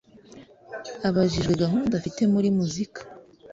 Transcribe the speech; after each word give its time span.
Abajijwe 1.07 1.53
gahunda 1.63 1.93
afite 1.95 2.21
muri 2.33 2.47
muzika 2.57 3.01